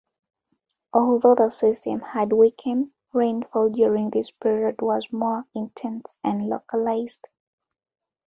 [0.93, 7.27] Although the system had weakened, rainfall during this period was more intense and localized.